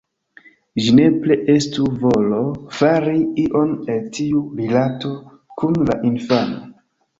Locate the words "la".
5.93-6.01